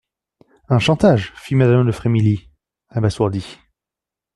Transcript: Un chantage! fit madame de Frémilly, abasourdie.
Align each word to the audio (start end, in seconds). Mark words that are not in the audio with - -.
Un 0.69 0.79
chantage! 0.79 1.31
fit 1.35 1.53
madame 1.53 1.85
de 1.85 1.91
Frémilly, 1.91 2.49
abasourdie. 2.89 3.59